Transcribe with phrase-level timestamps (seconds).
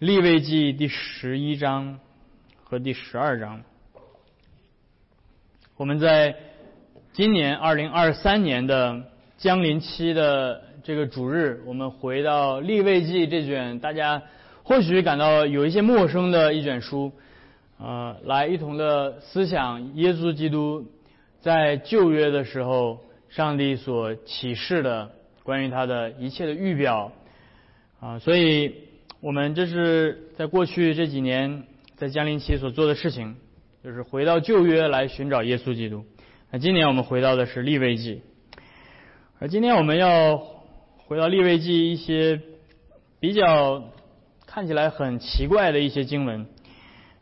[0.00, 2.00] 立位记第十一章
[2.64, 3.62] 和第十二章。
[5.76, 6.34] 我们在
[7.12, 9.04] 今年二零二三年的
[9.38, 14.20] 降临期的这个主日，我们回到立位记这卷大家
[14.64, 17.12] 或许感到有一些陌生的一卷书，
[17.78, 20.90] 呃，来一同的思想耶稣基督
[21.40, 22.98] 在旧约的时候，
[23.28, 25.12] 上帝所启示的
[25.44, 27.12] 关于他的一切的预表
[28.00, 28.74] 啊，所以。
[29.24, 31.62] 我们这是在过去这几年
[31.96, 33.36] 在江陵期所做的事情，
[33.82, 36.04] 就是回到旧约来寻找耶稣基督。
[36.50, 38.20] 那今年我们回到的是立位记，
[39.38, 40.36] 而今天我们要
[41.06, 42.38] 回到立位记一些
[43.18, 43.84] 比较
[44.46, 46.44] 看起来很奇怪的一些经文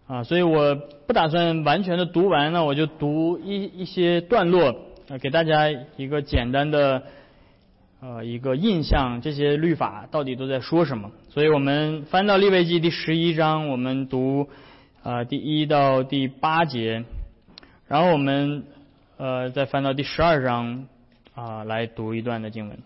[0.09, 0.75] 啊，所以我
[1.07, 4.75] 不打算完全的读完，那我就读一一些段落
[5.09, 7.05] 啊，给大家一个简单的。
[8.05, 11.13] 呃，一个印象，这些律法到底都在说什么？
[11.29, 14.49] 所以我们翻到利未记第十一章，我们读
[15.05, 17.05] 呃第一到第八节，
[17.87, 18.65] 然后我们
[19.19, 20.89] 呃再翻到第十二章
[21.37, 22.77] 啊来读一段的经文。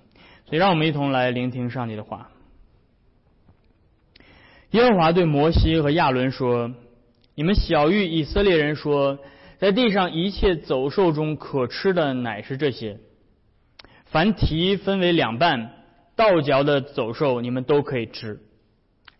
[0.44, 2.28] 所以让我们一同来聆听上帝的话。
[4.72, 6.72] 耶和华对摩西和亚伦说
[7.34, 9.18] ：“你们小谕以色列人说，
[9.56, 12.98] 在地上一切走兽中可吃的乃是这些。”
[14.16, 15.72] 凡蹄分为两半，
[16.16, 18.38] 倒嚼的走兽，你们都可以吃；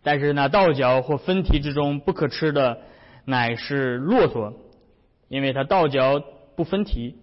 [0.01, 2.79] 但是那倒嚼或分蹄之中不可吃的，
[3.23, 4.55] 乃是骆驼，
[5.27, 6.19] 因为它倒嚼
[6.55, 7.13] 不分蹄，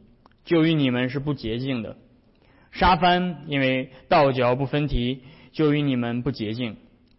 [0.45, 1.97] 就与你们是不洁净的；
[2.70, 6.75] 沙帆，因为倒嚼不分蹄，就与你们不洁净；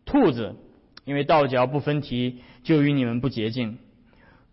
[0.05, 0.55] 兔子，
[1.03, 3.75] 因为倒嚼不分蹄，就与你们不洁净；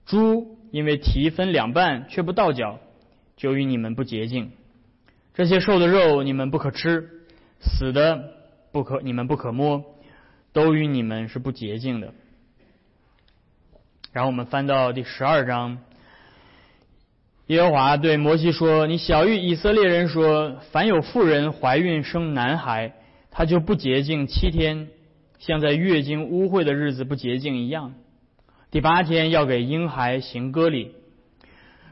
[0.05, 2.81] 猪，因为蹄分两半却不倒嚼，
[3.37, 4.51] 就与你们不洁净。
[5.35, 7.09] 这些兽的肉你们不可吃，
[7.61, 8.35] 死的
[8.71, 9.83] 不可你们不可摸，
[10.53, 12.13] 都与你们是不洁净的。
[14.13, 15.79] 然后我们翻到第十二章，
[17.47, 22.93] 耶和华对摩西说：“你小谕以色列人说，凡有妇人怀孕生男孩，
[23.31, 24.89] 他就不洁净七天，
[25.39, 27.95] 像在月经污秽的日子不洁净一样。
[28.71, 30.95] 第八天要给婴孩行割礼。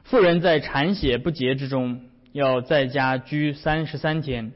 [0.04, 4.52] 妇人在产血不洁之中。”要在家居三十三天，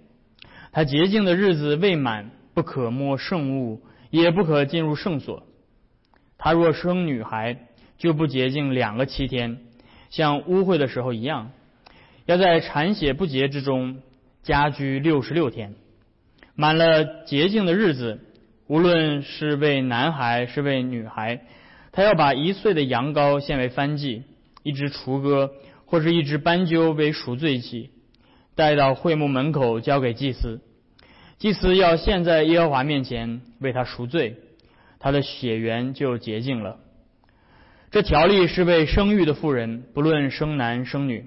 [0.73, 5.43] 他洁净的日子未满，不可摸圣物，也不可进入圣所。
[6.39, 7.57] 他若生女孩，
[7.99, 9.59] 就不洁净两个七天，
[10.11, 11.51] 像污秽的时候一样。
[12.27, 13.99] 要在产血不洁之中
[14.43, 15.75] 家居六十六天，
[16.55, 18.21] 满了洁净的日子，
[18.67, 21.41] 无论是为男孩是为女孩，
[21.93, 24.23] 他要把一岁的羊羔献为燔祭，
[24.63, 25.51] 一只雏鸽。
[25.95, 27.91] 或是一只斑鸠为赎罪祭，
[28.57, 30.61] 带到会幕门口交给祭司，
[31.39, 34.35] 祭司要献在耶和华面前为他赎罪，
[34.99, 36.81] 他的血缘就洁净了。
[37.93, 41.27] 这条例是为生育的妇人，不论生男生女，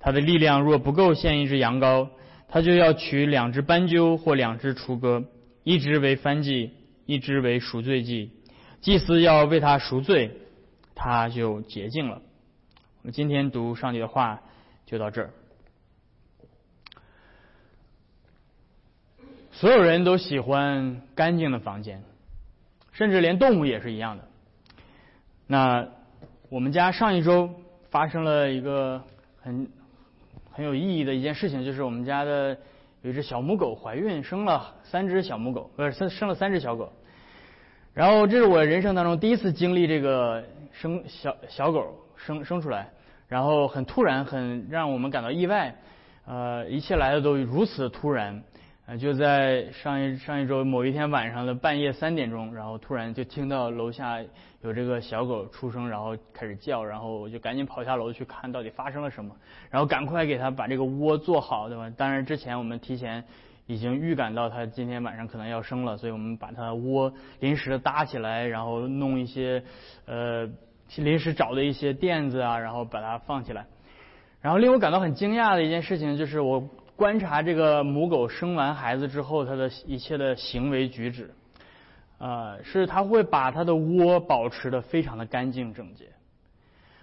[0.00, 2.08] 他的力量若不够献一只羊羔，
[2.48, 5.24] 他就要取两只斑鸠或两只雏鸽，
[5.64, 6.70] 一只为燔祭，
[7.04, 8.30] 一只为赎罪祭，
[8.80, 10.30] 祭司要为他赎罪，
[10.94, 12.22] 他就洁净了。
[13.10, 14.42] 今天读上帝的话
[14.84, 15.30] 就到这儿。
[19.50, 22.02] 所有人都喜欢干净的房间，
[22.92, 24.28] 甚至连动物也是一样的。
[25.46, 25.88] 那
[26.48, 27.50] 我们家上一周
[27.90, 29.02] 发生了一个
[29.40, 29.70] 很
[30.50, 32.58] 很有意义的一件事情，就是我们家的
[33.02, 36.92] 有一只小母狗怀孕，生了三只小母狗，不是生生了三只小狗。
[37.94, 42.04] 然后这是我人生当中第一次经历这个生小小狗。
[42.20, 42.90] 生生出来，
[43.28, 45.74] 然后很突然，很让我们感到意外，
[46.26, 48.42] 呃，一切来的都如此的突然，
[48.86, 54.18] 呃，就在上一上一周某一天晚上的半夜三点钟，然后突然就听到楼下
[54.62, 59.36] 有这个小狗出生，然后开始叫，然后我就赶紧跑下楼去看到底发生了什么，
[59.68, 61.90] 然后赶快给它把这个窝做好，对吧？
[61.96, 63.22] 当然之前我们提前
[63.66, 69.62] 已经预感到它今天晚上可能要生了，所以我们把它窝临时的搭起来，然后弄一些
[70.06, 70.48] 呃。
[70.96, 73.66] 临时找的一些垫子啊，然后把它放起来。
[74.40, 76.60] 然后令我感到很惊讶的一件事情，就是我
[76.96, 81.34] 观察这个母狗生完孩子之后，它的一切的行为举止，
[82.18, 86.06] 呃，是它会把它的窝保持的非常的干净整洁。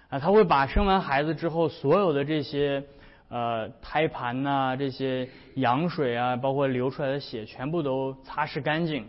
[0.08, 2.82] 啊，它会把生完孩子之后所有的这些
[3.28, 9.06] 呃胎盘呐、这些羊水啊，包括流出来的血，全部都擦拭干净。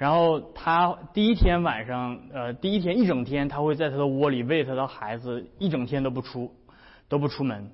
[0.00, 6.50] 然后他第一天晚上，呃，第一天一整天，他会在他的窝里喂他的孩子，一整天都不出，
[7.06, 7.70] 都不出门。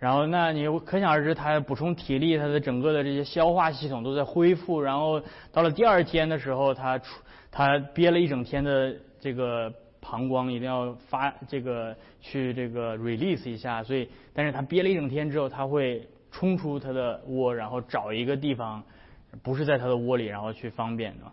[0.00, 4.80] 然后那你可想而知，他补充体力，他的整个的这些消化系统都在恢复。
[4.80, 5.22] 然后
[5.52, 7.20] 到了第二天的时候，他出
[7.52, 18.82] 他憋了一整天的这个膀胱一定要发这个去这个 release 一下，所以但是他憋了一整天之后，他会冲出他的窝，然后找一个地方，
[19.44, 21.26] 不是在他的窝里，然后去方便的。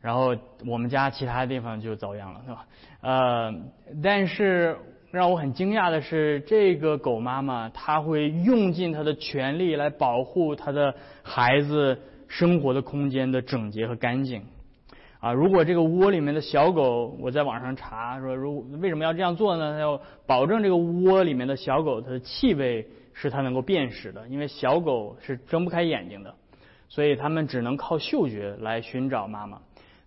[0.00, 0.36] 然后
[0.66, 2.66] 我们家其他地方就遭殃了，对吧？
[3.00, 3.54] 呃，
[4.02, 4.76] 但是。
[5.12, 10.94] 让我很惊讶的是，这个狗妈妈她会用尽她的全力来保护她的
[11.24, 14.44] 孩子生活的空间的整洁和干净。
[15.18, 19.72] 啊，如果这个窝里面的小狗，我在网上查说，如为什么要这样做呢？
[19.72, 26.32] 它要保证这个窝里面的小狗它的气味是它能够辨识的，因为小狗是睁不开眼睛的，
[26.88, 29.60] 所以它们只能靠嗅觉来寻找妈妈。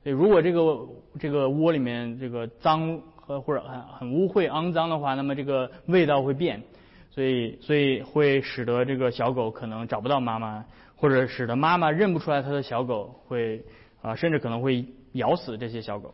[0.04, 0.88] 所以如果这个
[1.20, 3.00] 这个窝里面这个脏。
[3.26, 6.62] 和或者很很污秽、肮脏的话，那么这个味道会变，
[7.10, 10.66] 所以所以会使得这个小狗可能找不到妈妈，
[10.98, 13.64] 或者使得妈妈认不出来它的小狗，会
[14.02, 16.14] 啊甚至可能会咬死这些小狗。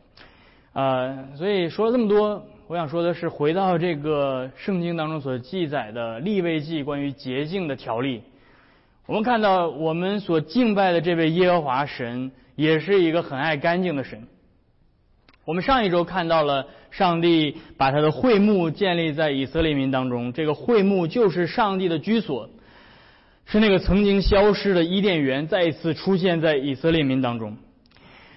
[0.71, 8.21] 啊，所以说了这么多，我想说的是，回到这个圣经当中所记载的立位记关于洁净的条例，
[9.09, 14.27] 我们看到我们所敬拜的这位耶和华神，也是一个很爱干净的神。
[15.45, 22.51] 我们上一周看到了上帝把他的会幕建立在以色列民当中，这个会幕就是上帝的居所，
[23.47, 27.57] 是那个曾经消失的伊甸园再一次出现在以色列民当中。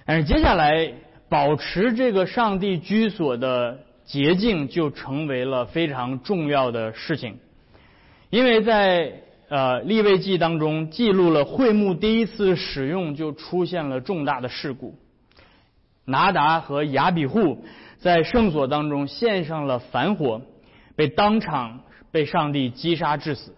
[0.07, 0.91] 但是接下来
[1.29, 7.37] 保持这个上帝居所的洁净就成为了非常重要的事情，
[8.31, 9.21] 因为在
[9.53, 14.97] 呃立位记当中记录了会幕第一次使用就出现了重大的事故。
[16.05, 17.63] 拿达和亚比户
[17.99, 20.41] 在圣所当中献上了反火，
[20.95, 23.53] 被当场被上帝击杀致死。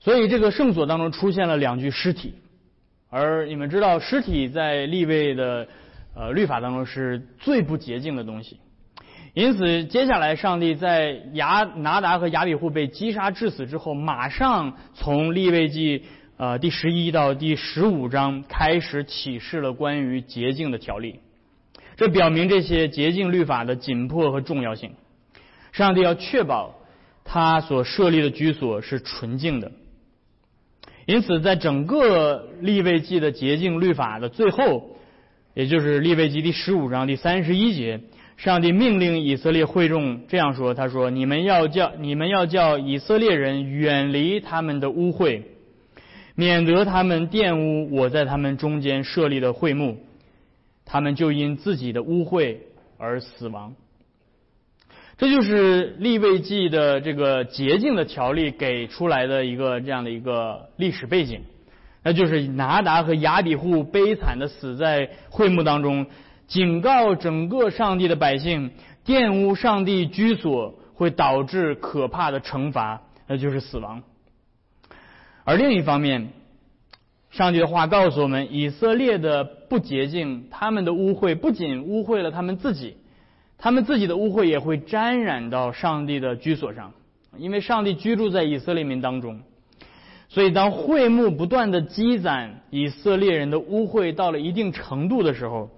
[0.00, 2.34] 所以这个圣所当中出现了两具尸体，
[3.10, 5.68] 而你们知道，尸体在立位的
[6.16, 8.58] 呃律法当中是最不洁净的东西。
[9.34, 16.04] 因此，接下来上帝在亚拿达和亚比户被击杀致死之后，马上从立位记。
[16.38, 21.20] 呃，第十一到第十五章开始启示了关于洁净的条例，
[21.94, 24.94] 这表明这些洁净律法的紧迫和重要性。
[25.70, 26.74] 上帝要确保
[27.24, 29.70] 他所设立的居所是纯净的，
[31.06, 34.96] 因此在整个立位记的洁净律法的最后，
[35.54, 38.00] 也就是立位记第十五章第三十一节，
[38.36, 45.42] 上帝命令以色列会众这样说：“他说，你们要叫你们要叫以色列人远离他们的污秽。”
[46.34, 49.98] 免得他们玷污我在他们中间设立的会幕，
[50.86, 52.56] 他们就因自己的污秽
[52.96, 53.74] 而死亡。
[55.18, 61.42] 这就是立位记的这个洁净的条例给出来的一个这样的一个历史背景，
[62.02, 66.06] 那就是拿达和亚比户悲惨的死在会幕当中，
[66.46, 68.70] 警告整个上帝的百姓，
[69.06, 74.02] 玷污上帝居所会导致可怕的惩罚，那就是死亡。
[75.44, 76.28] 而另一方面，
[77.30, 82.96] 上帝的话告诉我们，以色列的不洁净，他们的污秽不仅污秽了他们自己，
[83.56, 86.92] 他们自己的污秽也会沾染到上帝的居所上，
[87.38, 89.40] 因为上帝居住在以色列民当中，
[90.28, 95.70] 所以当会幕不断的积攒以色列人的污秽到了一定程度的时候，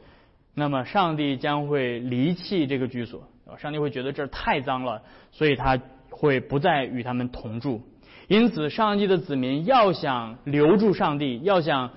[0.54, 5.80] 那么上帝将会离弃这个居所，上帝会觉得这儿太脏了，所以他
[6.10, 7.82] 会不再与他们同住。
[8.28, 11.90] 因此，上帝的子民要想留住上帝，要想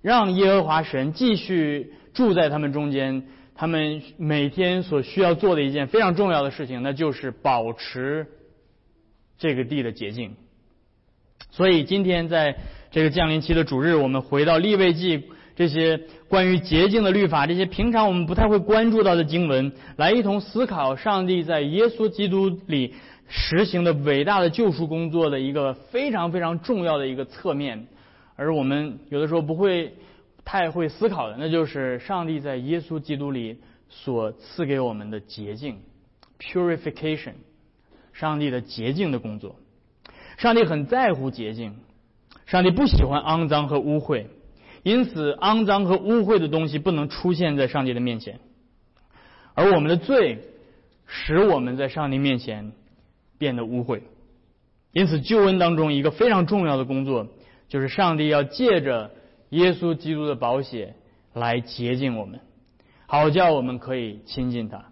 [0.00, 8.26] 让耶和华神继续住在他们中间，他们每天所需要做的一件非常重要的事情，那就是保持
[9.36, 10.36] 这个地的洁净。
[11.50, 12.56] 所以，今天在
[12.90, 15.24] 这个降临期的主日，我们回到立位记
[15.56, 22.94] 这些关于洁净的律法，这些平常我们不太会关注到的经文，来一同思考上帝在耶稣基督里。
[23.28, 27.88] 实行的伟大的救赎工作的一个非常非常重要的一个侧面，
[28.36, 29.94] 而我们有的时候不会
[30.44, 33.58] 太会思考的，那就是上帝在耶稣基督里
[33.88, 35.80] 所赐给我们的洁净
[36.38, 37.32] （purification），
[38.12, 39.56] 上帝的洁净的工作。
[40.36, 41.74] 上帝很在乎洁净，
[42.46, 44.26] 上帝不喜欢肮脏和污秽，
[44.86, 48.38] 因此肮脏和污秽的东西不能出现在上帝的面前，
[49.54, 50.38] 而我们的罪
[51.06, 52.72] 使我们在上帝面前。
[53.38, 54.00] 变得污秽，
[54.92, 57.26] 因此救恩当中一个非常重要的工作，
[57.68, 59.10] 就是上帝要借着
[59.50, 60.94] 耶稣基督的宝血
[61.34, 62.40] 来洁净我们，
[63.06, 64.86] 好叫我们可以亲近他。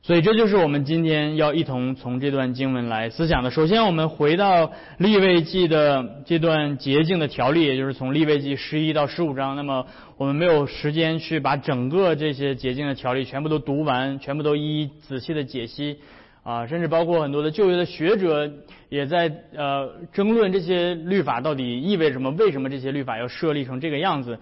[0.00, 3.50] 所以这就是我们今天要一同从这段经文来思想的。
[3.50, 9.56] 首先，我们回到立位记的这段洁净的条例，也就是从立位记十一到十五章。
[9.56, 9.84] 那么，
[10.16, 15.98] 我们没有时间去把整个这些洁净的条例全部都读完，全部都一一仔细的解析。
[16.42, 18.50] 啊，甚至包括很多的旧约的学者
[18.88, 22.30] 也在呃争论这些律法到底意味着什么？
[22.30, 24.38] 为什么这些律法要设立成这个样子？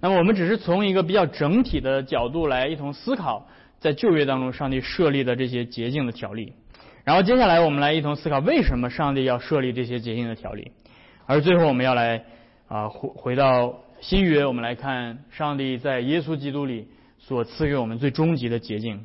[0.00, 3.48] 那么我们只是从一个比较整体的角度来一同思考，
[3.80, 6.52] 在旧约当中上帝设立的这些洁净的条例。
[7.04, 10.72] 然后接下来我们来一同思考为什么上帝要设立这些洁净的条例。
[11.26, 12.24] 而最后我们要来
[12.68, 19.04] 啊回回到新约，我们来看上帝在耶稣基督里所赐给我们最终极的洁净。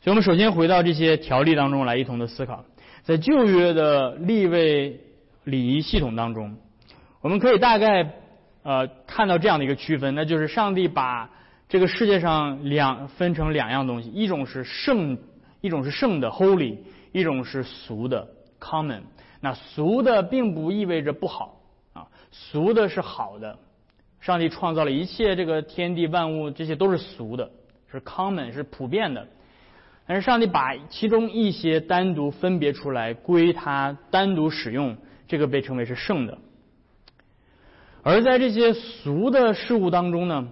[0.00, 2.64] 所以我们首先回到这些条例当中来，一同的思考。
[3.02, 5.00] 在旧约的立位
[5.44, 6.56] 礼仪系统当中，
[7.20, 8.12] 我们可以大概
[8.62, 11.30] 呃看到这样的一个区分，那就是上帝把
[11.72, 15.16] 这个世界上两分成两样东西，一种是圣，
[15.62, 16.76] 一种是圣的 holy，
[17.12, 18.28] 一种是俗的
[18.60, 19.00] common。
[19.40, 21.62] 那俗的并不意味着不好
[21.94, 23.58] 啊，俗的是好的。
[24.20, 27.50] 上帝创造了一切这个天地万物，这些都是俗的，
[27.90, 29.26] 是 common，是普遍的。
[30.06, 34.94] 但是上帝把其中一些单独分别出来归他单独使用，
[35.26, 36.36] 这个被称为是圣的。
[38.02, 40.48] 而在这些俗的事物当中呢，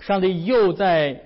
[0.00, 1.22] 上帝又在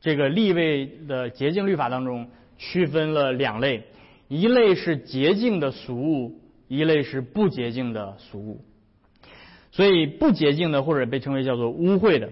[0.00, 2.28] 这个立位的洁净律法当中
[2.58, 3.84] 区分了两类：
[4.28, 8.60] 一类是洁净的俗物，一类是不洁净的俗物。
[9.70, 12.28] 所以不洁净的或者被称为叫做污秽的，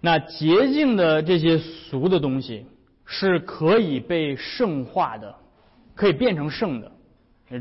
[0.00, 2.66] 那洁净的这些俗的东西。
[3.06, 5.34] 是可以被圣化的，
[5.94, 6.90] 可以变成圣的。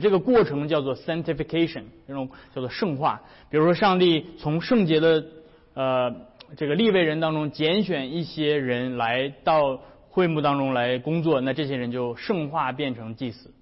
[0.01, 3.21] 这个过程叫做 sanctification，这种叫做圣化。
[3.49, 5.25] 比如说，上帝从圣洁的
[5.73, 6.15] 呃
[6.55, 13.53] 这个立位人当中拣选一些人来到会幕当中来工作，那这些人就圣化变成祭司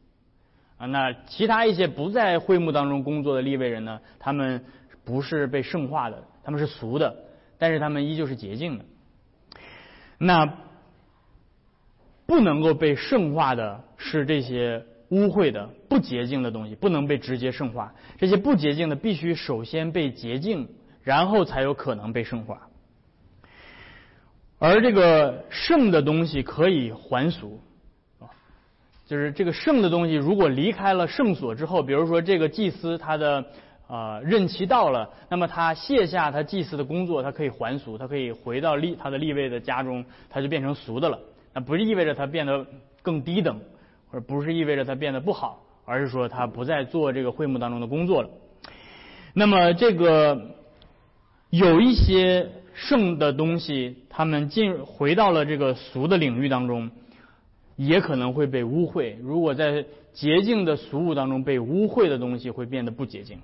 [0.77, 0.85] 啊。
[0.87, 4.63] 那其他一些不在会幕当中工作的立位人呢，他们
[5.03, 7.15] 不是被圣化的，他们是俗的，
[7.57, 8.85] 但是他们依旧是洁净的。
[10.17, 10.57] 那。
[12.27, 17.93] 不能够被圣化的是这些污秽的、不洁净的东西，不能被直接圣化。
[18.17, 20.69] 这些不洁净的必须首先被洁净，
[21.03, 22.69] 然后才有可能被圣化。
[24.63, 27.59] 而这个圣的东西可以还俗，
[28.19, 28.29] 啊，
[29.07, 33.43] 就是这个圣的东西如果离开了圣所之后，比如说这个祭司他的
[33.87, 41.17] 啊任期到了，那么他卸下他祭司的工作，他可以还俗，他可以回到立他的立位的家中，他就变成俗的了。
[41.55, 42.63] 那不是意味着他变得
[43.01, 43.59] 更低等，
[44.11, 48.29] 或者不是意味着他变得不好，而是说他不再做这个会幕当中的工作了。
[49.33, 50.39] 那么这个
[51.49, 56.91] 有一些圣的东西，他们进回到了这个俗的领域当中，
[57.75, 59.15] 也可能会被污秽。
[59.21, 63.39] 如果在洁净的俗物当中被污秽的东西，会变得不洁净。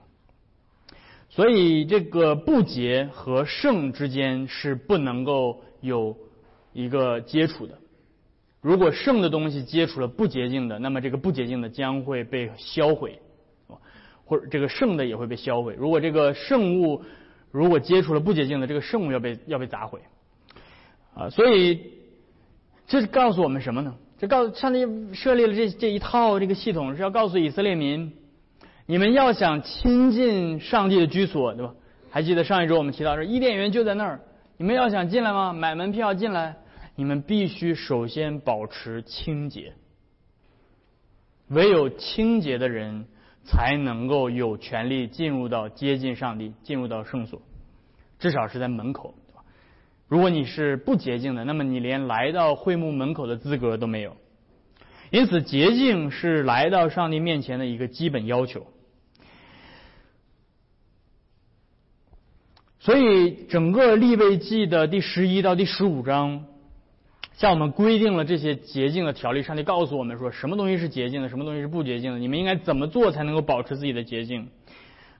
[1.30, 6.18] 所以这个不洁和圣之间是不能够有
[6.74, 7.78] 一个接触的。
[8.62, 13.20] 如果圣的东西接触了不洁净的，那么这个不洁净的将会被销毁，
[14.26, 15.76] 或者这个圣的也会被销毁。
[15.78, 17.04] 如果这个圣物
[17.52, 20.00] 如果接触了不洁净的，这个圣物要被要被砸毁。
[21.16, 21.92] 啊，所以
[22.88, 23.96] 这告诉我们什么呢？
[24.20, 28.14] 这告上帝设立了这这一套这个系统，是要告诉以色列民，
[28.86, 31.74] 你们要想亲近上帝的居所，对吧？
[32.10, 34.22] 还记得上一周我们提到说伊甸园就在那儿，
[34.58, 35.54] 你们要想进来吗？
[35.54, 36.56] 买门票进来。
[37.00, 39.74] 你们必须首先保持清洁，
[41.50, 43.06] 唯有清洁的人
[43.48, 47.42] 才能够有权利进入到接近上帝，进入到圣所，
[48.20, 49.16] 至少是在门口，
[50.08, 54.18] 如果你是不洁净的，那么你连来到会幕门口的资格都没有。
[55.12, 58.68] 因此，洁净是来到上帝面前的一个基本要求。
[62.80, 66.46] 所以，整个立位记的第十一到第十五章。
[67.38, 74.50] 像我们规定了这些洁净的条例，上帝告诉我们说，什么东西是洁净的，什么东西是不洁净的，你们应该怎么做才能够保持自己的洁净？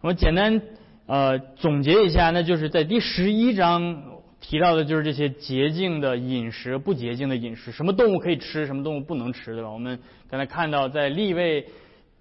[0.02, 0.60] 我们简单
[1.06, 4.04] 呃总结一下，那就是在第十一章
[4.42, 9.70] 提到的就是这些洁净的饮食、不洁净的饮食，什么动物可以吃，什么动物不能吃，对吧？
[9.70, 11.68] 我们刚才看到在立位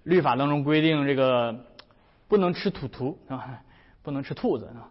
[0.03, 1.65] 律法当中规定，这个
[2.27, 3.61] 不能吃土兔啊，
[4.03, 4.89] 不能吃兔子啊，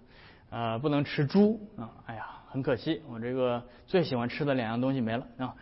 [0.51, 2.27] 呃，不能吃猪啊，哎呀。
[2.57, 5.55] 很可惜，我这个最喜欢吃的两样东西没了啊，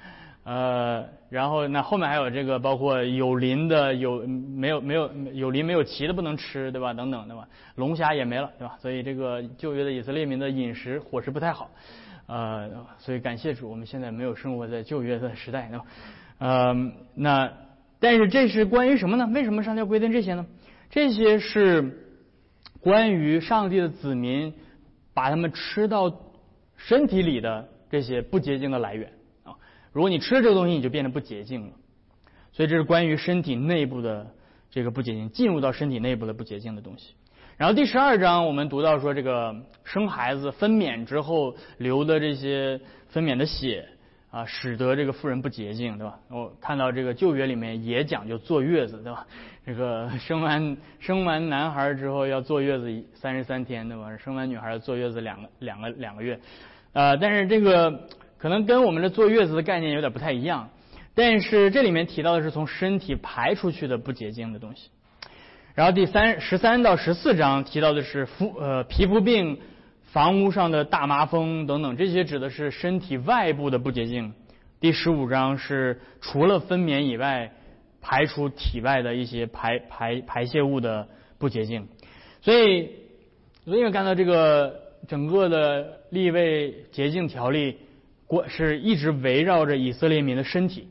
[0.44, 6.94] 呃，然后那后面还有这个包括有鳞的有没有没有有鳞没有鳍的不能吃对吧？
[6.94, 7.48] 等等对吧？
[7.74, 8.76] 龙虾也没了对吧？
[8.80, 11.68] 所以这个旧约的以色列民的饮食伙食不太好
[12.26, 15.84] 呃，所以感谢主，我们现在没有生活在旧约的时代，对吧？
[16.38, 17.52] 呃，那
[17.98, 19.28] 但是这是关于什么呢？
[19.34, 20.46] 为什么上帝要规定这些呢？
[20.90, 22.06] 这些是
[22.80, 24.54] 关于上帝的子民
[25.12, 26.08] 把他们吃到
[26.86, 29.10] 身体里的这些不洁净的来源
[29.42, 29.54] 啊。
[29.92, 31.72] 如果你吃了这个东西，你就变得不洁净了。
[32.52, 34.26] 所以这是关于身体内部的
[34.70, 37.14] 这个不洁净，进入到身体内部的不洁净的东西。
[37.56, 43.88] 然后第十二章我们读到说，这个生孩子分娩之后流的这些分娩的血
[44.30, 46.18] 啊，使得这个妇人不洁净，对吧？
[46.28, 49.24] 我看到这个旧约里面也讲究坐月子，对吧？
[49.64, 54.16] 这个生完生完男孩之后要坐月子三十三天，对吧？
[54.16, 56.38] 生完女孩坐月子两个两个两个月，
[56.94, 58.08] 呃，但是这个
[58.38, 60.70] 可能跟我们的坐月子的概念有点不太一样。
[61.14, 64.90] 但是这里面提到的是从身体排出去的不洁净的东西。
[65.74, 69.58] 然后第三十三到十四章提到的是肤呃皮肤病、
[70.12, 74.32] 房屋上的大麻风等等，这些指的是身体外部的不洁净。
[74.80, 77.52] 第十五章是除了分娩以外，
[78.00, 81.08] 排出体外的一些排排排泄物的
[81.38, 81.88] 不洁净。
[82.42, 82.90] 所以，
[83.64, 87.76] 所以看到这个整个的立位洁净条例，
[88.26, 90.88] 过是一直围绕着以色列民的身体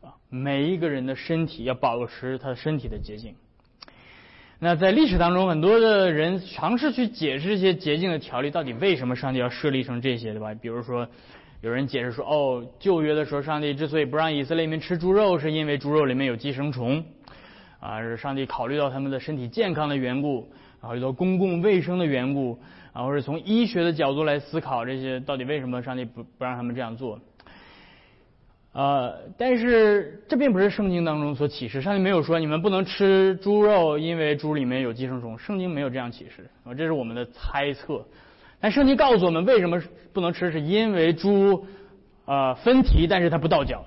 [0.00, 3.34] 啊，每一个人的身体要保持他身体的洁净。
[4.58, 10.54] 那在历史当中，很多的人尝试去解释这些洁净的条例，到底为什么上帝要设立成这些，对吧？
[10.54, 11.06] 比如说，
[11.60, 17.04] 有人解释说，哦，旧约的时候，上帝之所以不让以色列民吃猪肉，是因为猪肉里面有寄生虫，
[17.80, 20.48] 啊，是上帝考虑到他们的身体健康的缘故，
[20.80, 22.58] 考虑到公共卫生的缘故，
[22.94, 27.20] 啊，或者从医学的角度来思考这些，到底为什么上帝不不让他们这样做？
[28.72, 38.04] 呃，但是这并不是圣经当中所启示，上帝没有说你们不能吃猪肉，因为猪里面有寄生虫，圣经没有这样启示，啊，这是我们的猜测。
[38.60, 39.82] 但圣经告诉我们为什么
[40.12, 41.66] 不能吃，是因为猪
[42.24, 43.84] 呃分蹄，但是它不倒脚，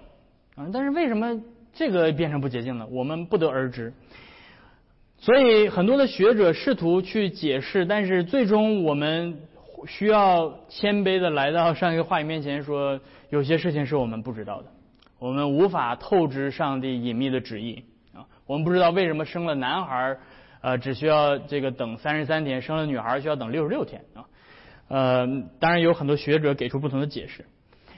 [0.56, 1.42] 啊，但是为什么
[1.74, 2.86] 这个变成不洁净呢？
[2.92, 3.92] 我们不得而知。
[5.20, 9.40] 所以很多的学者试图去解释，但是最终我们
[9.88, 14.68] 需要谦卑的来到上帝话语面前，说有些事情是我们不知道的。
[15.20, 18.26] 我们无法透支上帝隐秘的旨意啊！
[18.46, 20.16] 我们不知道为什么生了男孩
[20.62, 24.26] 呃，只需要这个等三十三天，生了女孩需要等六十六天啊。
[24.90, 25.28] 呃，
[25.60, 27.46] 当然有很多学者给出不同的解释，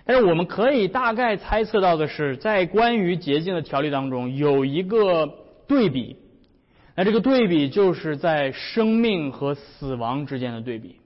[0.06, 5.30] 但是我们可以大概猜测到的是，在关于洁净的条例当中有一个
[5.68, 6.16] 对比，
[7.00, 10.98] 那这个对比就是在生命和死亡之间的对比，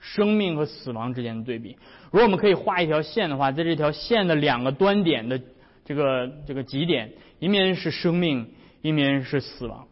[0.00, 1.76] 生命和死亡之间的对比。
[2.10, 5.40] 如果我们可以画一条线的话，在这条线的两个端点的
[5.84, 8.50] 这个这个极点，一面是生命，
[8.82, 9.86] 一面是死亡。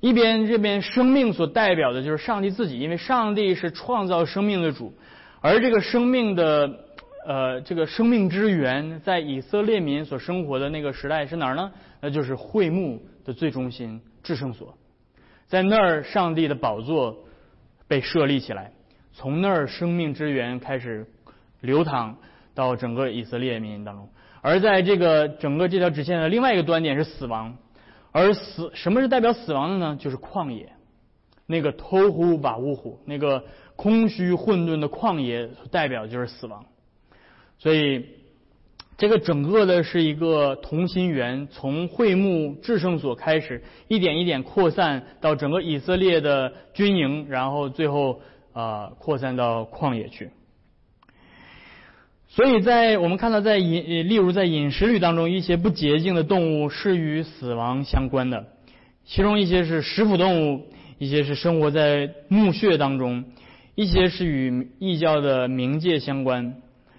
[0.00, 4.92] 一边这边生命所代表的就是上帝自己，因为上帝是创造生命的主，
[5.42, 6.80] 而这个生命的
[7.24, 11.70] 呃这个生命之源，在以色列民所生活的那个时代是哪儿呢？
[12.00, 14.76] 那就是会幕的最中心至圣所，
[15.46, 17.24] 在那儿上帝的宝座
[17.88, 18.72] 被设立起来。
[19.12, 21.06] 从那儿，生命之源开始
[21.60, 22.18] 流淌
[22.54, 24.08] 到整个以色列民当中。
[24.42, 27.56] 而在这个整个这条直线的另外一个端点是死亡，
[28.12, 29.96] 而死什么是代表死亡的呢？
[29.98, 30.72] 就是旷野，
[31.46, 33.44] 那个偷呼把乌虎，那个
[33.76, 36.66] 空虚混沌的旷野，代表就是死亡。
[37.58, 38.04] 所以，
[38.96, 48.20] 这个整个的是一个同心圆，从会幕至圣所开始，一点一点扩散到整个以色列的军营，然后最后。
[48.54, 50.30] 啊，扩散到旷野去。
[52.28, 58.46] 所以在我们看到，在饮，例如在饮食律当中，一些不洁净的动物是与死亡相关的，
[59.04, 63.24] 其中一些是食腐动物，一些是生活在墓穴当中，
[63.74, 66.54] 一些是与异教的冥界相关，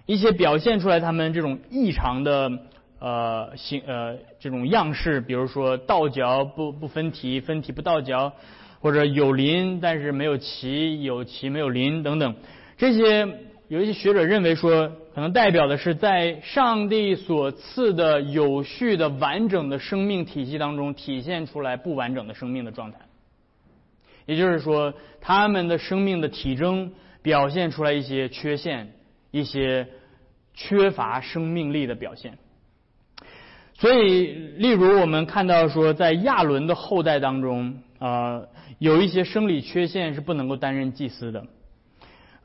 [0.05, 2.51] 一些表现出来他们这种异常的
[2.99, 8.33] 呃形呃这种样式，比如说倒嚼不不分蹄，分蹄不倒嚼。
[8.81, 12.35] 或者有鳞但是没有鳍，有鳍没有鳞等等，
[12.77, 13.27] 这些
[13.67, 22.99] 有一些学者认为说，可能代表的是在上帝所赐的有序的完整的生命体系当中体现出来不完整的生命的状态。
[24.27, 26.91] 也就是说，他们的生命的体征
[27.23, 28.93] 表现出来一些缺陷，
[29.39, 29.87] 一些
[30.53, 32.37] 缺乏生命力的表现。
[33.73, 38.41] 所以，例如我们看到说，在亚伦的后代当中，啊。
[38.77, 41.45] 有一些生理缺陷是不能够担任祭司的，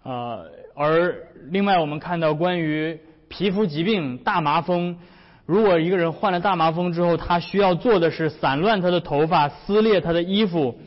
[0.05, 4.97] 呃，而另外我们看到关于皮肤疾病大麻风，
[5.45, 10.79] 如果一个人患了大麻风之后，他需要做的是散乱他的头发、撕裂他的衣服，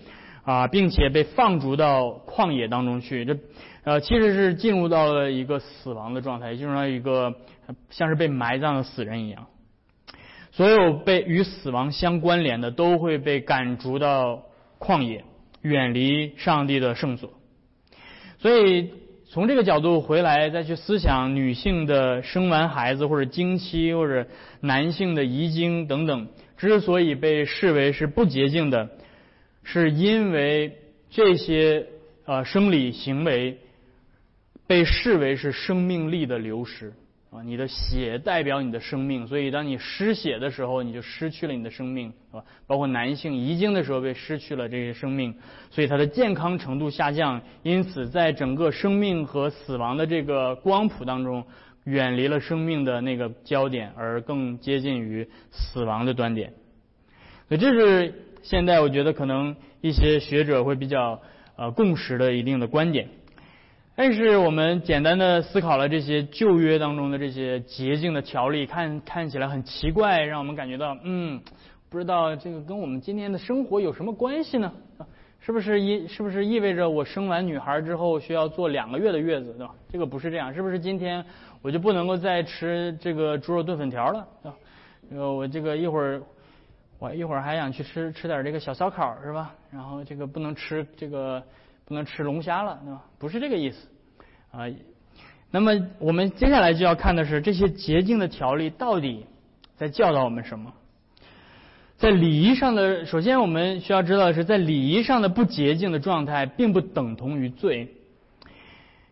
[0.45, 3.25] 啊，并且被放逐到旷野当中去。
[3.25, 3.37] 这
[3.83, 7.35] 呃，其实是进入到了一个死亡的状态，进入到一个
[7.89, 9.47] 像是被埋葬的死人一样。
[10.51, 14.43] 所有被与死亡相关联的，都会被赶逐到
[14.79, 15.25] 旷野，
[15.63, 17.31] 远离上帝的圣所。
[18.39, 18.91] 所以
[19.29, 24.27] 从这个角度回来，再去思想女性的生完孩子或者经期，或者
[24.61, 28.91] 男性的遗精等等，之所以被视为是不洁净的，
[29.63, 30.77] 是因为
[31.09, 31.87] 这些
[32.25, 33.57] 呃生理行为
[34.67, 36.93] 被视为是生命力的流失。
[37.35, 42.43] 啊，你的血代表你的生命，所以当你失血的时候，你就失去了你的生命，是吧？
[42.67, 45.33] 包括男性遗精的时候被失去了这些生命，
[45.71, 51.43] 所以他的健康程度下降，因此在整个生命和死亡的这个光谱当中，
[51.85, 56.53] 远离了生命的那个焦点，而更接近于死亡的端点。
[57.47, 61.19] 所以这是现在我觉得可能一些学者会比较
[61.55, 63.09] 呃共识的一定的观点。
[63.95, 71.39] 但是我们简单的思考了这些旧约当中的这些洁净的条例，看看起来很奇怪，让我们感觉到，嗯，
[71.89, 74.73] 不知道这个跟我们今天的生活有什么关系呢？
[75.39, 79.75] 是不是意是不是意味着我生完女孩之后需要坐两个月的月子，对吧？
[79.91, 81.23] 这个不是这样，是不是今天
[81.61, 84.57] 我就不能够再吃这个猪肉炖粉条了，对吧？
[85.11, 86.19] 呃，我这个一会儿
[86.97, 89.53] 我一会儿还想去吃吃点这个小烧烤，是吧？
[89.69, 91.43] 然后这个不能吃这个。
[91.85, 93.03] 不能吃龙虾了，对吧？
[93.19, 93.87] 不是这个意思
[94.51, 94.65] 啊。
[95.51, 99.25] 那么我们接下来就要看的是这些洁净的条例到底
[99.75, 100.73] 在教导我们什么？
[101.97, 107.87] 在礼仪上的，首先我们需要知道的是，在礼仪上的不洁净的状态，并不等同于罪。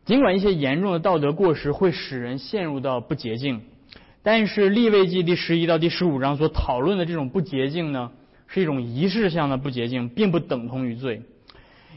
[0.03, 3.62] 尽管一些严重的道德过失会使人陷入到不洁净，
[4.23, 8.12] 但是立位记第十一到第十五章所讨论的这种不洁净呢，
[8.47, 11.21] 是一种仪式上的不洁净，并不等同于罪。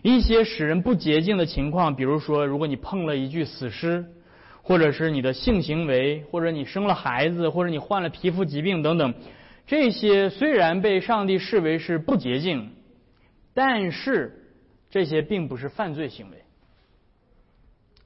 [0.03, 4.05] 一些使人不洁净的情况，比如说，如果你碰了一具死尸，
[4.63, 9.15] 或者是你的性行为，或者你生了孩子，或者你患了皮肤疾病等等，
[9.67, 12.73] 这些虽然被上帝视为是不洁净，
[13.55, 14.45] 但是
[14.91, 16.37] 这些并不是犯罪行为。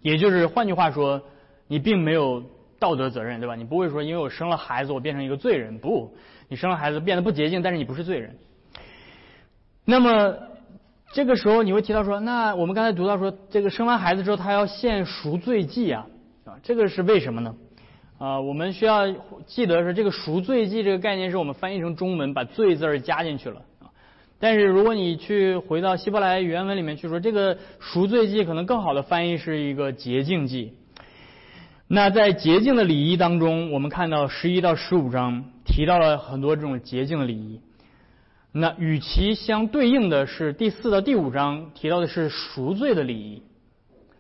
[0.01, 1.23] 也就是换句话说，
[1.67, 2.45] 你并没有
[2.79, 3.57] 道德责任，对吧？
[3.57, 5.79] 你不会说因为我生了孩子，我变成一个罪人。
[5.79, 6.17] 不，
[6.49, 8.37] 你生了孩子变得不洁净，但是你不是罪人。
[9.85, 10.48] 那么。
[11.13, 16.07] 这个时候你会提到说，那我们刚才读到说，这个生完孩子之后他要献赎罪祭啊，
[16.45, 17.55] 啊，这个是为什么呢？
[18.19, 19.11] 啊，我们需要
[19.47, 23.89] 记得是这个赎罪祭这个概念是我们翻译成中文把罪字儿加进去了啊，
[24.39, 30.75] 但是如果你去回到希伯来原文里面去说，这个赎罪祭可能更好的翻译是一个洁净祭。
[31.87, 37.61] 那在洁净的礼仪当中，我们看到十一到十五章提到了很多这种洁净的礼仪。
[38.61, 43.43] 那与其相对应的是第四到第五章提到的是赎罪的礼仪，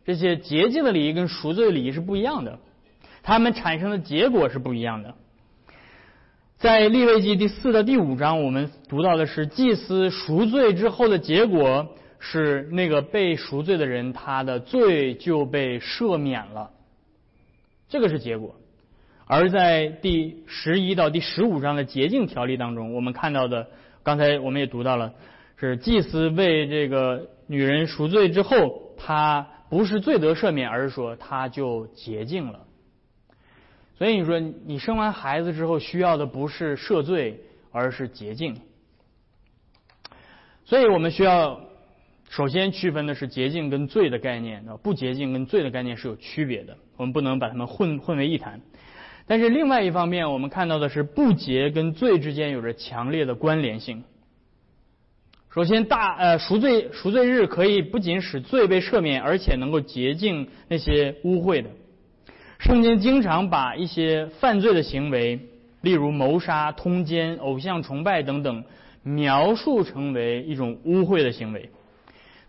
[0.05, 2.61] 这些洁净的礼仪跟赎罪的礼仪是不一样的，
[3.25, 5.17] 它们产生的结果是不一样的。
[6.59, 11.89] 在利未记第四到第五章，我们读到的是祭司赎罪之后的结果
[12.21, 16.71] 是那个被赎罪的人他的罪就被赦免了，
[17.89, 18.55] 这个是结果。
[19.27, 23.67] 而在第十一到第十五章的洁净条例当中，我们看到的。
[24.03, 25.15] 刚才我们也读到了，
[25.57, 32.61] 是祭司为这个女人赎罪之后，他不是罪得赦免，而是说他就洁净了。
[33.99, 37.41] 所以你说你生完孩子之后需要的不是赦罪，
[37.73, 38.57] 而是洁净。
[40.65, 41.61] 所以我们需要
[42.29, 48.61] 首先区分的是洁净跟罪的概念，不洁净跟罪的概念是有区别的，我们不能把它们混混为一谈。
[49.29, 54.03] 但是另外一方面，我们看到的是不洁跟罪之间有着强烈的关联性。
[55.51, 61.69] 首先，大呃赎罪赎罪日可以不仅使罪被赦免，而且能够洁净那些污秽的。
[62.59, 65.39] 圣经经常把一些犯罪的行为，
[65.83, 68.65] 例如谋杀、通奸、偶像崇拜等等，
[69.03, 71.69] 描述成为一种污秽的行为。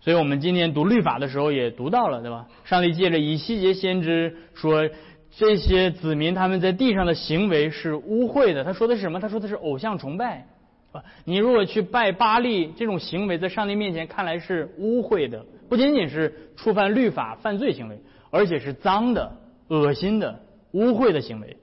[0.00, 2.48] 所以我们今天读律法的时候也读到了，对吧？
[2.64, 4.88] 上帝借着以西结先知说。
[5.36, 8.64] 这些子民他们在地上的行为是污秽的。
[8.64, 9.20] 他说的是什么？
[9.20, 10.46] 他说的是偶像崇拜，
[10.92, 19.36] 啊，你如果去拜巴利，这种行为在上帝面前看来是污秽的，不仅仅是触犯律法犯罪行为，而且是脏的、
[19.68, 20.40] 恶心的、
[20.72, 21.56] 污秽的行为。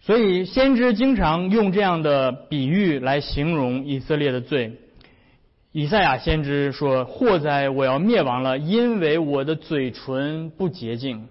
[0.00, 4.72] 所以先知经常用这样的比喻来形容以色列的罪。
[5.72, 11.28] 以赛亚先知说：“祸哉，我要灭亡了，因为我的嘴唇不洁净。”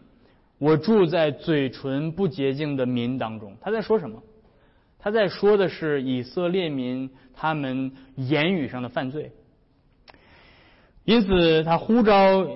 [0.65, 4.23] 我住在嘴唇不洁净的民当中，他在说什么？
[4.97, 9.32] 他在说的是以色列民他们言语上的犯罪。
[11.04, 12.47] 因此，他呼召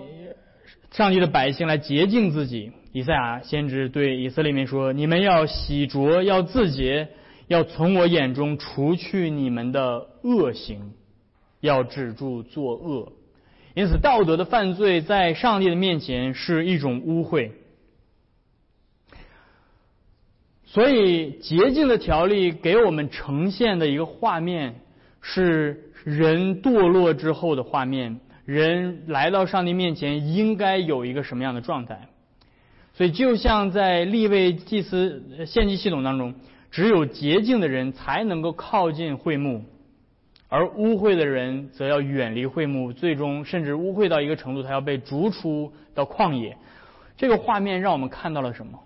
[0.89, 2.72] 上帝的百姓来洁净自己。
[2.93, 7.10] 以赛亚先知对以色列民说：“你们要洗濯，要自洁，
[7.48, 10.93] 要从我眼中除去你们的恶行，
[11.62, 13.13] 要止住作恶。”
[13.78, 17.52] 因此，道德的犯罪在上帝的面前是一种污秽。
[20.71, 24.75] 所以，洁净的条例给我们呈现的一个画面
[25.19, 28.19] 是人堕落之后的画面。
[28.45, 32.10] 人来到上帝面前，应该有一个什么样的状态？
[32.93, 36.36] 所以，就像在立位祭司献祭系统当中，
[36.69, 39.63] 只有洁净的人才能够靠近会幕，
[40.49, 46.55] 而污秽的人则要远离会幕，最终甚至污秽到一个程度，他要被逐出到旷野。
[47.17, 48.79] 这个画面让我们看到了什么？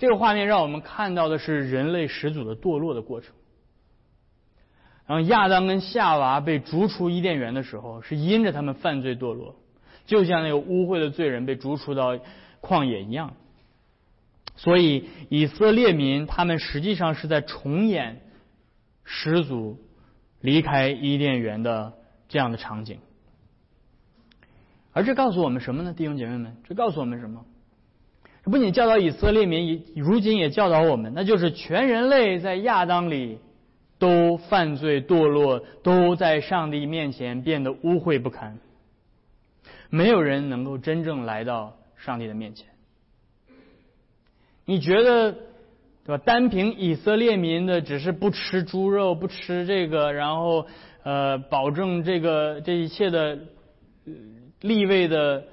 [0.00, 3.34] 这个画面让我们看到的是人类始祖的堕落的过程。
[5.06, 9.56] 然后亚当跟夏娃被逐出伊甸园的时候，是因着他们犯罪堕落，
[10.06, 12.18] 就像那个污秽的罪人被逐出到
[12.62, 13.34] 旷野一样。
[14.56, 18.22] 所以以色列民他们实际上是在重演
[19.04, 19.76] 始祖
[20.40, 21.92] 离开伊甸园的
[22.26, 23.00] 这样的场景。
[24.92, 26.56] 而这告诉我们什么呢，弟兄姐妹们？
[26.64, 27.44] 这告诉我们什么？
[28.44, 33.38] 不仅教导以色列民，如今也教导我们，那就是全人类在亚当里。
[34.00, 38.58] 都犯罪堕落，都在上帝面前变得污秽不堪。
[39.90, 42.66] 没有人能够真正来到上帝的面前。
[44.64, 46.16] 你觉得，对吧？
[46.16, 50.66] 单凭以色列民的只是不吃猪肉，不吃这个，然后
[51.02, 53.38] 呃，保证这个这一切的
[54.62, 55.44] 立位的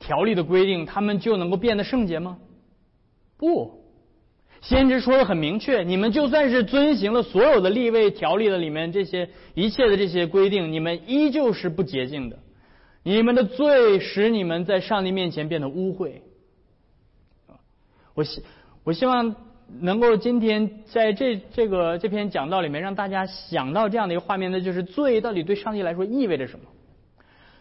[0.00, 2.38] 条例的规定，他们就能够变得圣洁吗？
[3.36, 3.78] 不。
[4.60, 12.38] 先知说的很明确，你们就算是遵行了所有的立位条例的里面这些一切的这些规定，你们依旧是不洁净的。
[13.02, 16.20] 你们的罪使你们在上帝面前变得污秽。
[18.12, 18.42] 我希
[18.84, 19.34] 我希望
[19.80, 26.66] 能够今天在这这个这篇讲道里面，让大家想到这样的一个画面，那就是罪到底对上帝来说意味着什么？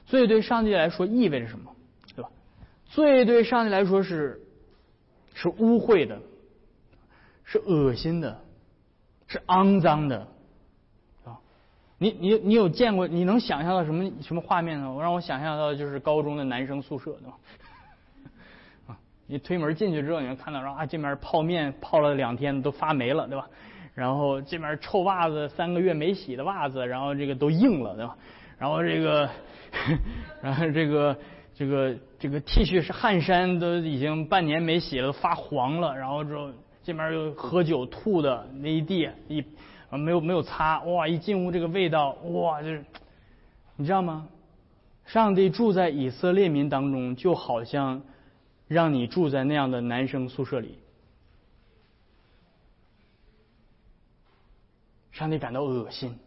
[0.06, 1.72] 罪对上帝来说意味着什么？
[2.96, 3.08] 对吧？
[3.08, 4.42] 罪对上帝来说是
[5.34, 6.20] 是污秽的。
[7.52, 8.40] 是恶心的，
[9.26, 10.20] 是肮脏的，
[11.26, 11.34] 啊！
[11.98, 13.08] 你你你有见过？
[13.08, 14.94] 你能想象到什么什么画面呢？
[14.94, 17.26] 我让我想象到就是高中的男生宿舍，对
[18.88, 19.00] 吧？
[19.26, 23.50] 你推门进去之后，你能看到，说啊，这边泡面泡了两天都发霉了，对吧？
[23.96, 28.16] 然后这边臭袜子三个月没洗的袜子，然后这个都硬了，对吧？
[28.60, 29.28] 然后这个，
[30.44, 31.18] 然后这个
[31.60, 36.50] 这个这个 T 恤是汗衫都已经半年没洗了，发黄了，然后之后。
[36.82, 39.44] 这边又喝酒吐的那一地一
[39.92, 42.84] 没有没有擦哇一进屋这个味道哇就是
[43.76, 44.28] 你知道吗？
[45.06, 48.02] 上帝住在以色列民当中，就好像
[48.68, 50.80] 让你住在那样的男生宿舍里。
[55.12, 56.18] 上帝感到恶心，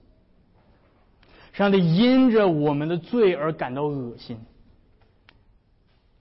[1.55, 4.39] 上帝因着我们的罪而感到恶心，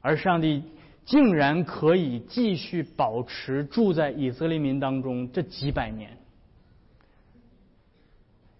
[0.01, 0.63] 而上帝。
[1.03, 6.15] 竟然可以继续保持住在以色列民当中这几百年，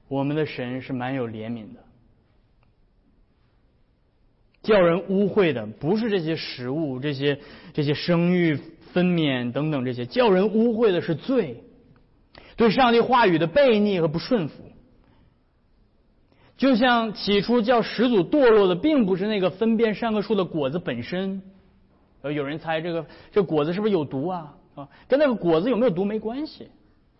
[0.08, 1.84] 我们的神是蛮有怜悯的。
[4.64, 7.40] 叫人污秽的不是这些食物、这些
[7.74, 8.60] 这些生育
[8.92, 11.64] 分娩等等这些，叫人污秽的是罪，
[12.58, 14.64] 对上帝话语的悖逆和不顺服。
[16.62, 21.42] 就像起初叫始祖堕落的，并不是那个分辨善恶树的果子本身。
[22.22, 24.54] 呃，有人猜这个这果子是不是有毒啊？
[24.76, 26.70] 啊，跟那个果子有没有毒没关系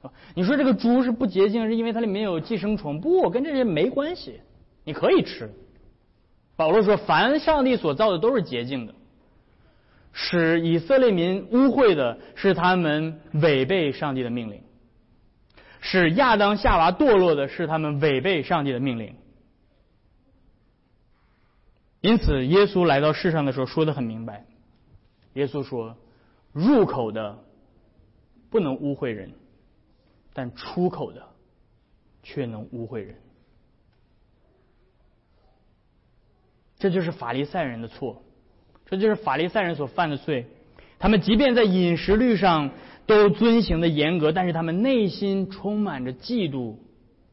[0.04, 0.12] 啊？
[0.36, 3.02] 你说这个猪是不洁净，是因为它里面有寄生虫？
[3.02, 4.42] 不，跟这些没关系，
[4.84, 5.50] 你可以吃。
[6.56, 8.94] 保罗说，凡上帝所造的都是洁净的，
[10.14, 14.62] 使以色列民污秽的是他们违背上帝的命令，
[15.80, 19.16] 使亚当夏娃堕落的是他们违背上帝的命令。
[22.02, 24.46] 因此，耶稣来到世上的时候说的很明白。
[25.34, 25.96] 耶稣说
[26.52, 27.38] ：“入口的
[28.50, 29.32] 不能污秽人，
[30.34, 31.24] 但出口的
[32.24, 33.16] 却能污秽人。”
[36.80, 38.24] 这就是法利赛人的错，
[38.88, 40.48] 这就是法利赛人所犯的罪。
[40.98, 42.72] 他们即便在饮食律上
[43.06, 46.78] 都遵行的严格，但是他们内心充满着嫉妒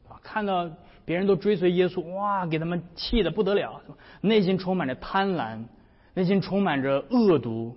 [0.07, 0.21] 啊！
[0.21, 0.69] 看到
[1.09, 3.81] 别人都追随耶稣，哇，给他们气的不得了，
[4.21, 5.63] 内心充满着贪婪，
[6.13, 7.75] 内心充满着恶毒。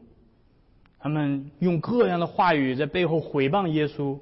[0.98, 4.18] 他们用各样的话语在背后毁谤耶稣，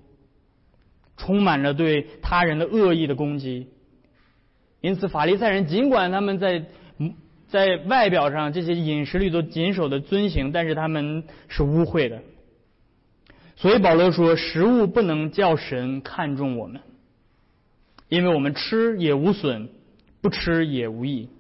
[1.17, 3.67] 充满着对他人的恶意的攻击。
[4.81, 6.67] 因此，法利赛人尽管他们在
[7.49, 12.23] 在外表上这些饮食律都谨守的遵行，但是他们是污秽的。
[13.57, 16.81] 所以保罗说，食物不能叫神看重我们，
[18.11, 19.71] 因为我们吃也无损，
[20.21, 21.31] 不吃也无益。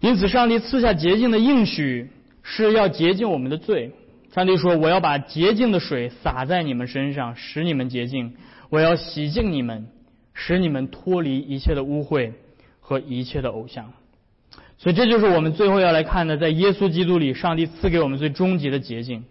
[0.00, 2.10] 因此，上帝赐下洁净的应许
[2.42, 3.92] 是要洁净我们的罪。
[4.34, 8.34] 上帝说：“我要把洁净的水洒在你们身上，使你们洁净。
[8.70, 9.86] 我要洗净你们，
[10.34, 12.32] 使你们脱离一切的污秽
[12.80, 13.92] 和一切的偶像。”
[14.78, 19.24] 所以，这就是我们最后要来看的，在耶稣基督里，上帝赐给我们最终极的洁净。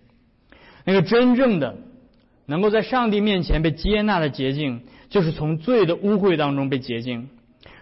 [0.85, 1.75] 那个真正的
[2.45, 7.29] 能够在上帝面前被接纳的洁净，就是从罪的污秽当中被洁净，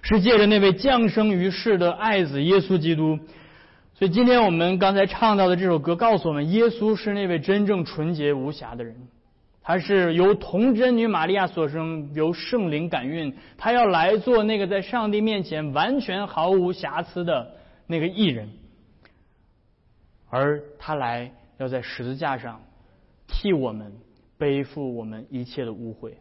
[0.01, 3.19] 是借着那位降生于世的爱子耶稣基督。
[3.93, 8.95] 所以今天我们刚才唱到的这首歌告诉我们，耶稣是那位真正纯洁无瑕的人，
[9.61, 18.49] 他是由童真女玛利亚所生，由圣灵感孕，他要来做那个在上帝面前完全毫无瑕疵的那个艺人，
[20.29, 22.59] 而他来要在十字架上。
[23.27, 23.93] 替我们
[24.39, 26.13] 背负我们一切的污秽，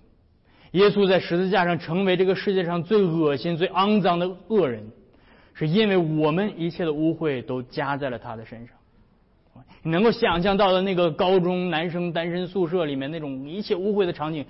[0.72, 4.84] 耶稣在十字架上成为这个世界上最恶心、最肮脏的恶人，
[5.54, 8.76] 是因为我们一切的污秽都加在了他的身上。
[9.82, 14.44] 你能够想象到的那个高中男生单身宿舍里面那种一切污秽的场景，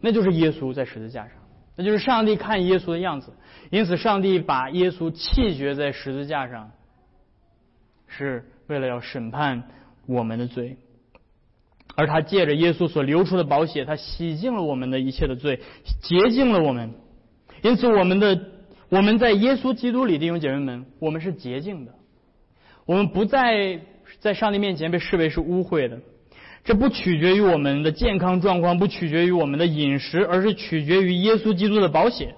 [0.00, 1.32] 那就是耶稣在十字架上，
[1.76, 3.32] 那就是上帝看耶稣的样子。
[3.70, 6.70] 因此，上帝把耶稣弃绝在十字架上，
[8.08, 9.62] 是为了要审判
[10.06, 10.76] 我们的罪。
[11.94, 15.60] 而他借着耶稣所流出的宝血，他洗净了我们的一切的罪，
[16.02, 16.90] 洁净了我们。
[17.62, 18.40] 因此，我们的
[18.88, 21.92] 我们在耶稣基督里的，弟兄姐妹们，我们是洁净的。
[22.86, 23.80] 我们不再
[24.20, 26.00] 在上帝面前被视为是污秽的。
[26.64, 32.34] 这不取决于我们的健康状况，不取决于我们的饮食，而是取决于耶稣基督的宝血。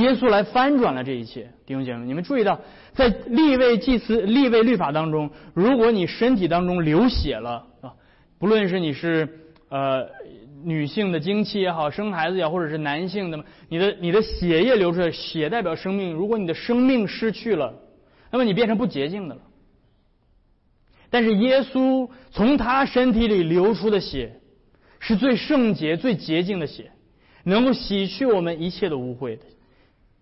[0.00, 2.60] 耶稣来翻转了这一切，弟兄姐妹，你们注意到，
[2.92, 7.94] 在立位祭司、立位律法当中，如果你身体当中流血了啊，
[8.38, 9.28] 不论是你是
[9.68, 10.06] 呃
[10.64, 17.74] 女性的经期也好，生孩子也好，或者是男性的，你的你的血液流出来，血代表生命，如果你的生命失去了，
[18.30, 19.40] 那么你变成不洁净的了。
[21.08, 24.40] 但是耶稣从他身体里流出的血，
[24.98, 26.90] 是最圣洁、最洁净的血，
[27.44, 29.42] 能够洗去我们一切的污秽的。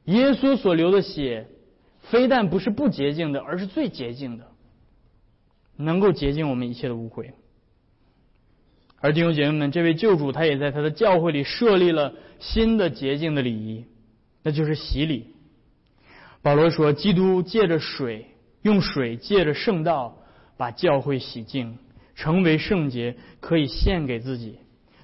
[0.04, 1.48] 耶稣所流的血，
[2.02, 4.46] 非但不是不洁净的，而是最洁净的，
[5.76, 7.30] 能够洁净我们一切的污秽。
[9.00, 13.84] 而弟兄姐妹们，这位救主他也在他的教会里设立了新的洁净的礼仪，
[14.42, 15.34] 那就是洗礼。
[16.42, 18.26] 保罗说，基督借着水，
[18.62, 20.18] 用水借着圣道，
[20.56, 21.78] 把教会洗净，
[22.14, 24.58] 成为圣洁，可以献给自己，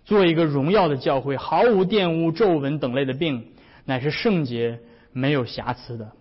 [0.05, 3.49] 做一个荣耀的教会，毫无玷污、皱纹等类的病，
[3.87, 4.81] 乃是圣洁。
[5.13, 6.13] 没有瑕疵的，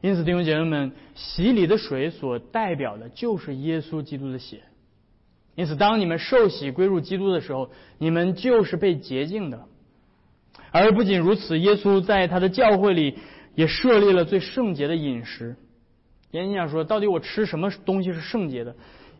[0.00, 4.62] 因此弟兄姐妹们，洗礼的水所代表的就是耶稣基督的血。
[5.54, 9.66] 因此，当你们受洗归入基督的时候，你们就是被洁净的。
[10.72, 13.18] 而不仅如此，耶稣在他的教会里
[13.54, 15.54] 也设立了最圣洁的饮食。
[16.32, 18.74] 你想说，到底我吃什么东西是圣洁的？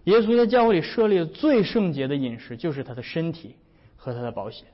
[0.04, 3.54] 耶稣在教会里设立了最圣洁的饮食，就是他的身体
[3.96, 4.66] 和他的保险。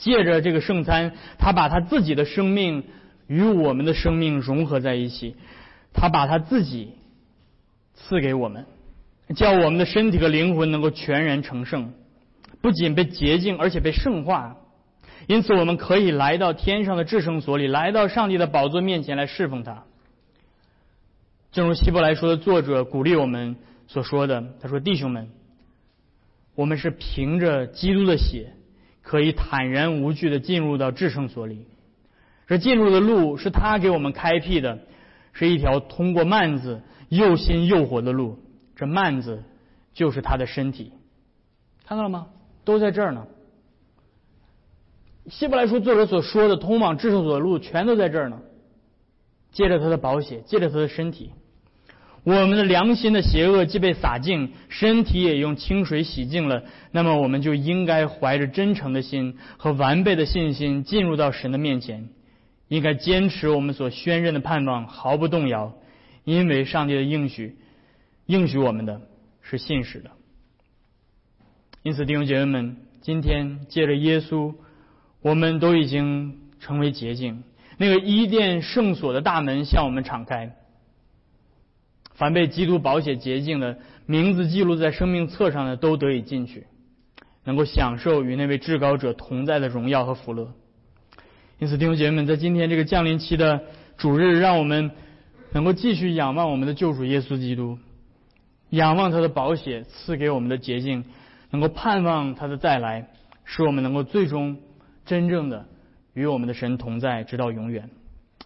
[0.00, 2.84] 借着这个圣餐，他把他自己的生命
[3.26, 5.36] 与我们的生命融合在一起，
[5.92, 6.94] 他把他自己
[7.94, 8.64] 赐给我们，
[9.36, 11.92] 叫我们的身体和灵魂能够全然成圣，
[12.62, 14.56] 不仅被洁净，而且被圣化。
[15.26, 19.84] 因此，我们可以来到天上的至圣所里，来到上帝的宝座面前来侍奉他。
[21.52, 25.28] 正如希伯来说的作者鼓励我们所说的，他说：“弟兄们，
[26.54, 28.54] 我们是凭着基督的血。”
[29.10, 31.66] 可以坦然无惧的进入到至圣所里，
[32.46, 34.78] 这进入的路是他给我们开辟的，
[35.32, 38.38] 是一条通过幔子又新又活的路。
[38.76, 39.42] 这幔子
[39.92, 40.92] 就是他的身体，
[41.84, 42.28] 看到了吗？
[42.64, 43.26] 都在这儿呢。
[45.26, 48.40] 希伯来书作者所说的通往至圣所的路，全都在这儿呢。
[49.50, 51.32] 借着他的宝血，借着他的身体。
[52.22, 62.10] 我们的良心的邪恶既被洒净，身体也用清水洗净了，那么我们就应该怀着真诚的心和完备的信心进入到神的面前，
[62.68, 65.72] 应该坚持我们所宣认的盼望毫不动摇，
[66.24, 67.56] 因为上帝的应许，
[68.26, 69.00] 应许我们的
[69.40, 70.10] 是信实的。
[71.82, 74.54] 因此，弟兄姐妹们，今天借着耶稣，
[75.22, 77.42] 我们都已经成为洁净，
[77.78, 80.54] 那个伊甸圣所的大门向我们敞开。
[82.20, 86.66] 凡被基督宝血洁净的名字记录在生命册上的，都得以进去，
[87.44, 90.52] 能够享受与那位至高者同在的荣耀和福乐。
[91.58, 93.62] 因此，弟兄姐妹们，在今天这个降临期的
[93.96, 94.90] 主日，让我们
[95.52, 97.78] 能够继续仰望我们的救主耶稣基督，
[98.68, 101.06] 仰望他的宝血赐给我们的洁净，
[101.50, 103.08] 能够盼望他的再来，
[103.46, 104.58] 使我们能够最终
[105.06, 105.64] 真正的
[106.12, 107.88] 与我们的神同在，直到永远。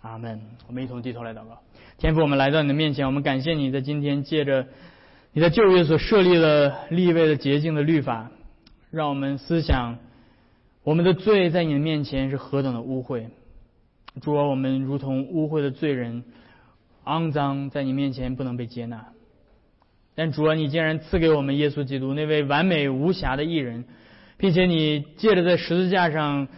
[0.03, 0.41] 阿门。
[0.69, 1.61] 我们一同低头来祷告。
[1.97, 4.67] 天父，我们来到你的面前，我们感谢你在今天借着
[5.33, 8.31] 你在旧约所设立的立位的洁净的律法，
[8.91, 9.99] 让我们思想
[10.83, 13.27] 我们的罪在你的面前是何等的污秽。
[14.21, 16.25] 主啊，我们如同污秽的罪人，
[17.05, 19.07] 肮脏，在你面前不能被接纳。
[20.17, 23.85] 但主啊，你竟然赐给我们耶稣基督那位完美无瑕的艺人，
[24.37, 26.49] 并且你借着在十字架上，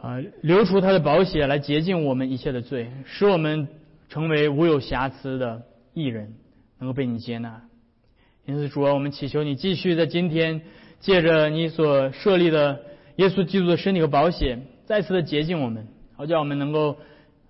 [0.00, 3.68] 啊，流出他的宝血来洁净我们一切的罪，使我们
[4.08, 5.62] 成为无有瑕疵的
[5.94, 6.34] 艺人，
[6.78, 7.62] 能够被你接纳。
[8.46, 10.62] 因此，主啊，我们祈求你继续在今天
[11.00, 12.80] 借着你所设立的
[13.16, 15.86] 耶稣基督的身体和宝血，再次的洁净我们。
[16.16, 16.96] 好叫我们能够，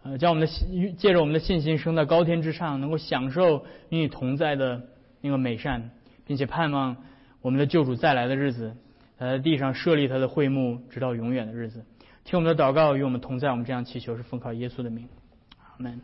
[0.02, 4.82] 呃，将我们的信借着我们的信心升到高天之上，能够享受与你同在的
[5.20, 5.90] 那个美善，
[6.26, 6.96] 并且盼望
[7.40, 8.74] 我们的救主再来的日子，
[9.16, 11.84] 他在地上设立他的会幕，直到永远的日子。
[12.24, 13.50] 听我们的祷告，与我们同在。
[13.50, 15.08] 我们这样祈求是奉靠耶稣的名，
[15.60, 16.00] 阿门。